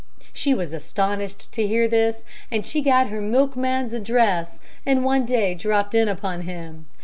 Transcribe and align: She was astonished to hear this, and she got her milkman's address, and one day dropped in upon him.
She 0.33 0.55
was 0.55 0.73
astonished 0.73 1.51
to 1.53 1.67
hear 1.67 1.87
this, 1.87 2.23
and 2.51 2.65
she 2.65 2.81
got 2.81 3.09
her 3.09 3.21
milkman's 3.21 3.93
address, 3.93 4.57
and 4.83 5.05
one 5.05 5.27
day 5.27 5.53
dropped 5.53 5.93
in 5.93 6.07
upon 6.07 6.41
him. 6.41 6.87